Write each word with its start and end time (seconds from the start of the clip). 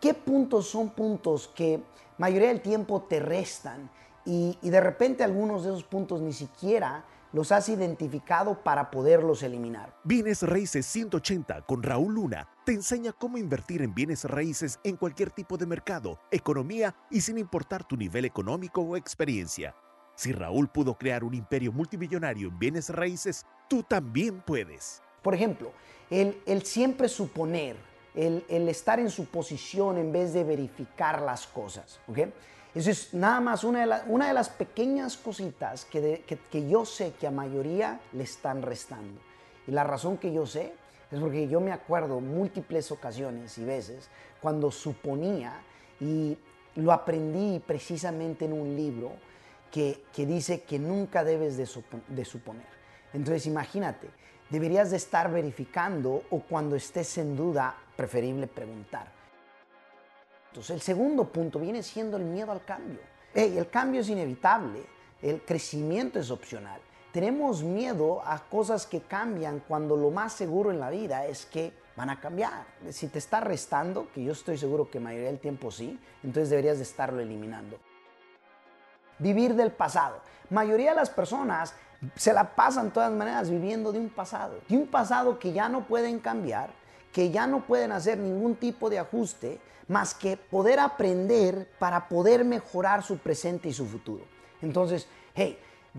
¿Qué 0.00 0.14
puntos 0.14 0.68
son 0.68 0.90
puntos 0.90 1.48
que 1.48 1.82
mayoría 2.18 2.48
del 2.48 2.62
tiempo 2.62 3.02
te 3.02 3.20
restan 3.20 3.90
y, 4.24 4.58
y 4.62 4.70
de 4.70 4.80
repente 4.80 5.24
algunos 5.24 5.64
de 5.64 5.70
esos 5.70 5.84
puntos 5.84 6.20
ni 6.20 6.32
siquiera 6.32 7.04
los 7.32 7.52
has 7.52 7.68
identificado 7.68 8.62
para 8.62 8.90
poderlos 8.90 9.42
eliminar. 9.42 9.94
Bienes 10.04 10.42
Raíces 10.42 10.86
180 10.86 11.62
con 11.62 11.82
Raúl 11.82 12.14
Luna 12.14 12.48
te 12.64 12.72
enseña 12.72 13.12
cómo 13.12 13.38
invertir 13.38 13.82
en 13.82 13.94
bienes 13.94 14.24
raíces 14.24 14.78
en 14.84 14.96
cualquier 14.96 15.30
tipo 15.30 15.56
de 15.56 15.66
mercado, 15.66 16.18
economía 16.30 16.94
y 17.10 17.20
sin 17.20 17.38
importar 17.38 17.84
tu 17.84 17.96
nivel 17.96 18.24
económico 18.24 18.80
o 18.80 18.96
experiencia. 18.96 19.74
Si 20.14 20.32
Raúl 20.32 20.68
pudo 20.68 20.98
crear 20.98 21.24
un 21.24 21.34
imperio 21.34 21.72
multimillonario 21.72 22.48
en 22.48 22.58
bienes 22.58 22.90
raíces, 22.90 23.46
tú 23.68 23.82
también 23.82 24.42
puedes. 24.42 25.02
Por 25.22 25.34
ejemplo, 25.34 25.72
el, 26.10 26.62
siempre 26.64 27.08
suponer, 27.08 27.76
el, 28.14 28.68
estar 28.68 28.98
en 28.98 29.10
su 29.10 29.26
posición 29.26 29.98
en 29.98 30.12
vez 30.12 30.32
de 30.32 30.44
verificar 30.44 31.22
las 31.22 31.46
cosas. 31.46 32.00
¿okay? 32.06 32.32
Eso 32.74 32.90
es 32.90 33.14
nada 33.14 33.40
más 33.40 33.64
una 33.64 33.80
de, 33.80 34.34
las 34.34 34.48
pequeñas 34.48 35.16
cositas 35.16 35.84
que, 35.84 36.24
que, 36.50 36.68
yo 36.68 36.84
sé 36.84 37.12
que 37.18 37.26
a 37.26 37.30
mayoría 37.30 38.00
le 38.12 38.24
están 38.24 38.62
restando. 38.62 39.20
Y 39.66 39.72
la 39.72 39.84
razón 39.84 40.18
que 40.18 40.32
yo 40.32 40.46
sé 40.46 40.72
es 41.10 41.18
porque 41.18 41.48
yo 41.48 41.60
me 41.60 41.72
acuerdo 41.72 42.20
múltiples 42.20 42.92
ocasiones 42.92 43.58
y 43.58 43.64
veces 43.64 44.08
cuando 44.40 44.70
suponía 44.70 45.60
y 45.98 46.38
lo 46.76 46.92
aprendí 46.92 47.58
precisamente 47.58 48.44
en 48.44 48.52
un 48.52 48.76
libro 48.76 49.12
que, 49.70 50.04
que 50.14 50.24
dice 50.24 50.62
que 50.62 50.78
nunca 50.78 51.24
debes 51.24 51.56
de, 51.56 51.68
de 52.08 52.24
suponer. 52.24 52.66
Entonces 53.12 53.46
imagínate, 53.46 54.08
deberías 54.50 54.90
de 54.90 54.96
estar 54.96 55.30
verificando 55.32 56.24
o 56.30 56.40
cuando 56.40 56.76
estés 56.76 57.16
en 57.18 57.36
duda, 57.36 57.74
preferible 57.96 58.46
preguntar. 58.46 59.06
Entonces, 60.48 60.74
el 60.74 60.82
segundo 60.82 61.24
punto 61.24 61.60
viene 61.60 61.82
siendo 61.82 62.16
el 62.16 62.24
miedo 62.24 62.50
al 62.50 62.64
cambio. 62.64 62.98
el 63.34 63.70
cambio 63.70 64.00
es 64.00 64.08
inevitable, 64.08 64.84
el 65.22 65.42
crecimiento 65.42 66.18
es 66.18 66.30
opcional. 66.30 66.80
Tenemos 67.12 67.62
miedo 67.62 68.22
a 68.24 68.38
cosas 68.38 68.86
que 68.86 69.00
cambian 69.02 69.62
cuando 69.66 69.96
lo 69.96 70.10
más 70.10 70.32
seguro 70.32 70.70
en 70.70 70.80
la 70.80 70.90
vida 70.90 71.26
es 71.26 71.46
que 71.46 71.72
van 71.96 72.10
a 72.10 72.20
cambiar. 72.20 72.64
Si 72.90 73.08
te 73.08 73.18
está 73.18 73.40
restando, 73.40 74.08
que 74.12 74.24
yo 74.24 74.32
estoy 74.32 74.58
seguro 74.58 74.90
que 74.90 75.00
mayoría 75.00 75.28
del 75.28 75.38
tiempo 75.38 75.70
sí, 75.70 75.98
entonces 76.22 76.50
deberías 76.50 76.78
de 76.78 76.84
estarlo 76.84 77.20
eliminando. 77.20 77.78
Vivir 79.18 79.54
del 79.54 79.72
pasado. 79.72 80.20
Mayoría 80.50 80.90
de 80.90 80.96
las 80.96 81.10
personas 81.10 81.74
se 82.16 82.32
la 82.32 82.54
pasan 82.54 82.92
todas 82.92 83.12
maneras 83.12 83.50
viviendo 83.50 83.92
de 83.92 83.98
un 83.98 84.08
pasado, 84.08 84.60
de 84.68 84.76
un 84.76 84.86
pasado 84.86 85.38
que 85.38 85.52
ya 85.52 85.68
no 85.68 85.86
pueden 85.86 86.18
cambiar, 86.18 86.70
que 87.12 87.30
ya 87.30 87.46
no 87.46 87.66
pueden 87.66 87.92
hacer 87.92 88.18
ningún 88.18 88.56
tipo 88.56 88.88
de 88.88 88.98
ajuste 88.98 89.60
más 89.88 90.14
que 90.14 90.36
poder 90.36 90.78
aprender 90.78 91.68
para 91.78 92.08
poder 92.08 92.44
mejorar 92.44 93.02
su 93.02 93.18
presente 93.18 93.68
y 93.68 93.72
su 93.72 93.86
futuro. 93.86 94.24
Entonces, 94.62 95.08
hey, 95.34 95.58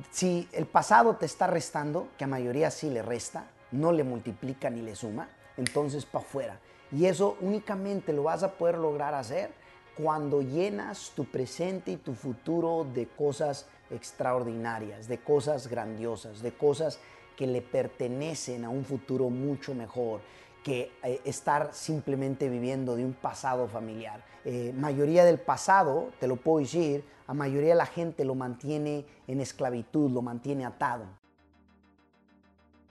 si 0.09 0.47
el 0.53 0.65
pasado 0.65 1.17
te 1.17 1.25
está 1.25 1.47
restando, 1.47 2.07
que 2.17 2.23
a 2.23 2.27
mayoría 2.27 2.71
sí 2.71 2.89
le 2.89 3.01
resta, 3.01 3.45
no 3.71 3.91
le 3.91 4.03
multiplica 4.03 4.69
ni 4.69 4.81
le 4.81 4.95
suma, 4.95 5.27
entonces 5.57 6.05
para 6.05 6.25
afuera. 6.25 6.59
Y 6.91 7.05
eso 7.05 7.37
únicamente 7.41 8.13
lo 8.13 8.23
vas 8.23 8.43
a 8.43 8.53
poder 8.53 8.77
lograr 8.77 9.13
hacer 9.13 9.51
cuando 9.95 10.41
llenas 10.41 11.11
tu 11.15 11.25
presente 11.25 11.91
y 11.91 11.97
tu 11.97 12.13
futuro 12.13 12.85
de 12.93 13.07
cosas 13.07 13.65
extraordinarias, 13.91 15.07
de 15.07 15.19
cosas 15.19 15.67
grandiosas, 15.67 16.41
de 16.41 16.53
cosas 16.53 16.99
que 17.35 17.47
le 17.47 17.61
pertenecen 17.61 18.65
a 18.65 18.69
un 18.69 18.85
futuro 18.85 19.29
mucho 19.29 19.73
mejor, 19.73 20.21
que 20.63 20.91
eh, 21.03 21.21
estar 21.25 21.73
simplemente 21.73 22.49
viviendo 22.49 22.95
de 22.95 23.05
un 23.05 23.13
pasado 23.13 23.67
familiar. 23.67 24.23
Eh, 24.45 24.73
mayoría 24.75 25.25
del 25.25 25.39
pasado, 25.39 26.09
te 26.19 26.27
lo 26.27 26.35
puedo 26.35 26.59
decir, 26.59 27.03
a 27.27 27.33
mayoría 27.33 27.69
de 27.69 27.75
la 27.75 27.85
gente 27.85 28.25
lo 28.25 28.35
mantiene 28.35 29.05
en 29.27 29.41
esclavitud, 29.41 30.11
lo 30.11 30.21
mantiene 30.21 30.65
atado. 30.65 31.05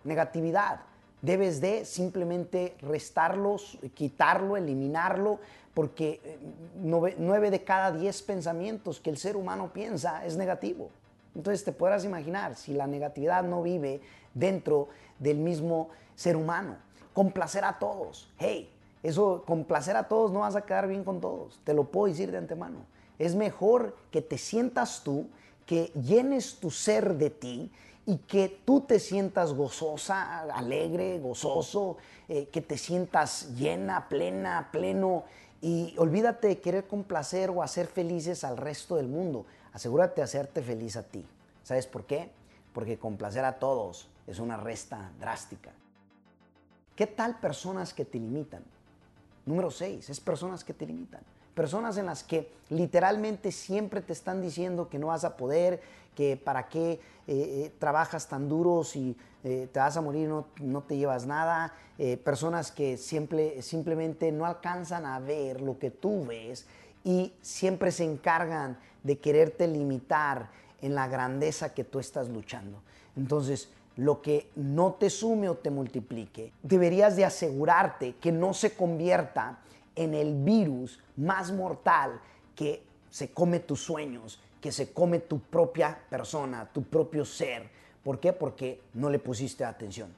Negatividad. 0.04 0.80
Debes 1.22 1.60
de 1.60 1.84
simplemente 1.84 2.76
restarlos, 2.80 3.78
quitarlo, 3.94 4.56
eliminarlo, 4.56 5.38
porque 5.74 6.20
eh, 6.24 6.38
nueve 7.18 7.50
de 7.50 7.62
cada 7.62 7.92
diez 7.92 8.22
pensamientos 8.22 9.00
que 9.00 9.10
el 9.10 9.18
ser 9.18 9.36
humano 9.36 9.72
piensa 9.72 10.24
es 10.24 10.36
negativo. 10.36 10.90
Entonces 11.34 11.64
te 11.64 11.72
podrás 11.72 12.04
imaginar 12.04 12.56
si 12.56 12.72
la 12.72 12.86
negatividad 12.86 13.44
no 13.44 13.62
vive 13.62 14.00
dentro 14.34 14.88
del 15.18 15.38
mismo 15.38 15.90
ser 16.14 16.36
humano 16.36 16.76
complacer 17.12 17.64
a 17.64 17.78
todos. 17.78 18.28
Hey, 18.38 18.70
eso, 19.02 19.44
complacer 19.46 19.96
a 19.96 20.08
todos 20.08 20.32
no 20.32 20.40
vas 20.40 20.56
a 20.56 20.62
quedar 20.62 20.88
bien 20.88 21.04
con 21.04 21.20
todos. 21.20 21.60
Te 21.64 21.74
lo 21.74 21.84
puedo 21.84 22.12
decir 22.12 22.30
de 22.30 22.38
antemano. 22.38 22.78
Es 23.18 23.34
mejor 23.34 23.96
que 24.10 24.22
te 24.22 24.38
sientas 24.38 25.02
tú, 25.04 25.26
que 25.66 25.86
llenes 25.88 26.56
tu 26.56 26.70
ser 26.70 27.16
de 27.16 27.30
ti 27.30 27.70
y 28.10 28.18
que 28.18 28.48
tú 28.64 28.80
te 28.80 28.98
sientas 28.98 29.52
gozosa, 29.52 30.40
alegre, 30.40 31.20
gozoso, 31.20 31.96
eh, 32.28 32.48
que 32.48 32.60
te 32.60 32.76
sientas 32.76 33.54
llena, 33.54 34.08
plena, 34.08 34.70
pleno. 34.72 35.22
Y 35.62 35.94
olvídate 35.96 36.48
de 36.48 36.60
querer 36.60 36.88
complacer 36.88 37.50
o 37.50 37.62
hacer 37.62 37.86
felices 37.86 38.42
al 38.42 38.56
resto 38.56 38.96
del 38.96 39.06
mundo. 39.06 39.46
Asegúrate 39.72 40.16
de 40.16 40.22
hacerte 40.24 40.60
feliz 40.60 40.96
a 40.96 41.04
ti. 41.04 41.24
¿Sabes 41.62 41.86
por 41.86 42.04
qué? 42.04 42.32
Porque 42.72 42.98
complacer 42.98 43.44
a 43.44 43.60
todos 43.60 44.08
es 44.26 44.40
una 44.40 44.56
resta 44.56 45.12
drástica. 45.20 45.70
¿Qué 46.96 47.06
tal 47.06 47.38
personas 47.38 47.94
que 47.94 48.04
te 48.04 48.18
limitan? 48.18 48.64
Número 49.46 49.70
6, 49.70 50.10
es 50.10 50.18
personas 50.18 50.64
que 50.64 50.74
te 50.74 50.84
limitan. 50.84 51.20
Personas 51.54 51.96
en 51.96 52.06
las 52.06 52.22
que 52.22 52.50
literalmente 52.68 53.52
siempre 53.52 54.00
te 54.00 54.12
están 54.12 54.40
diciendo 54.40 54.88
que 54.88 54.98
no 54.98 55.08
vas 55.08 55.24
a 55.24 55.36
poder, 55.36 55.80
que 56.14 56.36
para 56.36 56.68
qué 56.68 56.92
eh, 56.92 57.00
eh, 57.26 57.72
trabajas 57.78 58.28
tan 58.28 58.48
duro 58.48 58.84
si 58.84 59.16
eh, 59.44 59.68
te 59.72 59.78
vas 59.78 59.96
a 59.96 60.00
morir 60.00 60.28
no, 60.28 60.46
no 60.60 60.82
te 60.82 60.96
llevas 60.96 61.26
nada. 61.26 61.72
personas 62.24 62.72
que 62.72 62.96
siempre, 62.96 63.60
simplemente 63.60 64.32
no 64.32 64.46
alcanzan 64.46 65.04
a 65.04 65.18
ver 65.18 65.60
lo 65.60 65.78
que 65.78 65.90
tú 65.90 66.24
ves 66.24 66.66
y 67.04 67.34
siempre 67.42 67.92
se 67.92 68.04
encargan 68.04 68.78
de 69.02 69.18
quererte 69.18 69.66
limitar 69.66 70.50
en 70.80 70.94
la 70.94 71.08
grandeza 71.08 71.74
que 71.74 71.84
tú 71.84 71.98
estás 71.98 72.28
luchando. 72.28 72.80
Entonces, 73.16 73.68
lo 73.96 74.22
que 74.22 74.48
no 74.56 74.94
te 74.94 75.10
sume 75.10 75.48
o 75.48 75.56
te 75.56 75.70
multiplique, 75.70 76.52
deberías 76.62 77.16
de 77.16 77.24
asegurarte 77.24 78.14
que 78.20 78.32
no 78.32 78.54
se 78.54 78.74
convierta 78.74 79.58
en 80.00 80.14
el 80.14 80.34
virus 80.34 80.98
más 81.16 81.52
mortal 81.52 82.22
que 82.56 82.82
se 83.10 83.32
come 83.32 83.60
tus 83.60 83.82
sueños, 83.82 84.40
que 84.58 84.72
se 84.72 84.94
come 84.94 85.18
tu 85.18 85.40
propia 85.40 85.98
persona, 86.08 86.66
tu 86.72 86.84
propio 86.84 87.22
ser. 87.26 87.68
¿Por 88.02 88.18
qué? 88.18 88.32
Porque 88.32 88.80
no 88.94 89.10
le 89.10 89.18
pusiste 89.18 89.62
atención. 89.62 90.10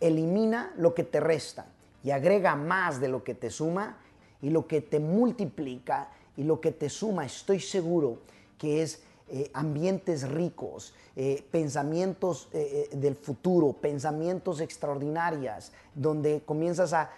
Elimina 0.00 0.74
lo 0.76 0.92
que 0.92 1.04
te 1.04 1.20
resta 1.20 1.66
y 2.02 2.10
agrega 2.10 2.56
más 2.56 3.00
de 3.00 3.06
lo 3.06 3.22
que 3.22 3.36
te 3.36 3.50
suma 3.50 3.98
y 4.42 4.50
lo 4.50 4.66
que 4.66 4.80
te 4.80 4.98
multiplica 4.98 6.08
y 6.36 6.42
lo 6.42 6.60
que 6.60 6.72
te 6.72 6.88
suma, 6.88 7.24
estoy 7.24 7.60
seguro 7.60 8.18
que 8.58 8.82
es 8.82 9.04
eh, 9.32 9.48
ambientes 9.54 10.28
ricos, 10.28 10.92
eh, 11.14 11.46
pensamientos 11.52 12.48
eh, 12.52 12.90
del 12.92 13.14
futuro, 13.14 13.72
pensamientos 13.72 14.60
extraordinarias, 14.60 15.70
donde 15.94 16.42
comienzas 16.44 16.92
a, 16.92 17.08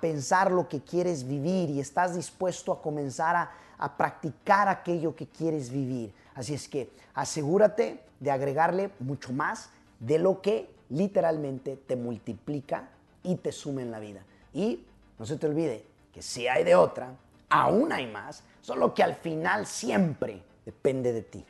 pensar 0.00 0.52
lo 0.52 0.68
que 0.68 0.80
quieres 0.80 1.26
vivir 1.26 1.68
y 1.70 1.80
estás 1.80 2.14
dispuesto 2.14 2.70
a 2.70 2.80
comenzar 2.80 3.34
a, 3.34 3.50
a 3.76 3.96
practicar 3.96 4.68
aquello 4.68 5.16
que 5.16 5.26
quieres 5.26 5.70
vivir. 5.70 6.14
Así 6.36 6.54
es 6.54 6.68
que 6.68 6.90
asegúrate 7.12 8.04
de 8.20 8.30
agregarle 8.30 8.90
mucho 9.00 9.32
más 9.32 9.70
de 9.98 10.20
lo 10.20 10.40
que 10.40 10.70
literalmente 10.90 11.76
te 11.76 11.96
multiplica 11.96 12.88
y 13.24 13.34
te 13.34 13.50
suma 13.50 13.82
en 13.82 13.90
la 13.90 13.98
vida. 13.98 14.22
Y 14.54 14.84
no 15.18 15.26
se 15.26 15.36
te 15.36 15.48
olvide 15.48 15.84
que 16.14 16.22
si 16.22 16.46
hay 16.46 16.62
de 16.62 16.76
otra, 16.76 17.14
aún 17.48 17.92
hay 17.92 18.06
más, 18.06 18.44
solo 18.60 18.94
que 18.94 19.02
al 19.02 19.16
final 19.16 19.66
siempre 19.66 20.42
depende 20.68 21.14
de 21.14 21.22
ti. 21.22 21.44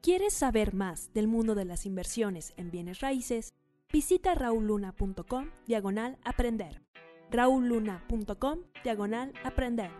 ¿Quieres 0.00 0.34
saber 0.34 0.74
más 0.74 1.12
del 1.14 1.28
mundo 1.28 1.54
de 1.54 1.64
las 1.64 1.86
inversiones 1.86 2.52
en 2.56 2.72
bienes 2.72 2.98
raíces? 2.98 3.54
Visita 3.92 4.34
rauluna.com 4.34 5.50
diagonal 5.68 6.18
aprender. 6.24 6.82
rauluna.com 7.30 8.58
diagonal 8.82 9.32
aprender. 9.44 9.92